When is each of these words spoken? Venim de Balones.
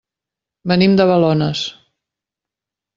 Venim 0.71 0.97
de 1.01 1.07
Balones. 1.13 1.63